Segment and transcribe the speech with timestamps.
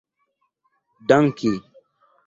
[1.07, 1.53] danki